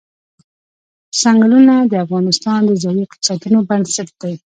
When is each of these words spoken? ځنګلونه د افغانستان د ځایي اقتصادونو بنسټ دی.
ځنګلونه 1.21 1.75
د 1.91 1.93
افغانستان 2.05 2.59
د 2.65 2.71
ځایي 2.83 3.01
اقتصادونو 3.05 3.57
بنسټ 3.69 4.07
دی. 4.21 4.33